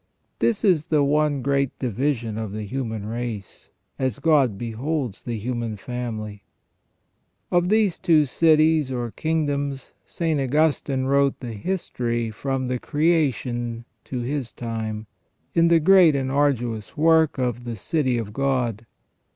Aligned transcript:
This 0.39 0.63
is 0.65 0.87
the 0.87 1.03
one 1.03 1.43
great 1.43 1.77
division 1.77 2.35
of 2.39 2.53
the 2.53 2.63
human 2.65 3.05
race, 3.05 3.69
as 3.99 4.17
God 4.17 4.57
beholds 4.57 5.21
the 5.21 5.37
human 5.37 5.75
family. 5.77 6.43
Of 7.51 7.69
these 7.69 7.99
two 7.99 8.25
cities 8.25 8.91
or 8.91 9.11
kingdoms 9.11 9.93
St. 10.03 10.39
Augustine 10.41 11.03
wrote 11.03 11.39
the 11.39 11.53
history 11.53 12.31
from 12.31 12.67
the 12.67 12.79
creation 12.79 13.85
to 14.05 14.21
his 14.21 14.51
time, 14.51 15.05
in 15.53 15.69
his 15.69 15.79
great 15.81 16.15
and 16.15 16.31
arduous 16.31 16.97
work 16.97 17.37
of 17.37 17.63
"The 17.63 17.75
City 17.75 18.17
of 18.17 18.33
God". 18.33 18.87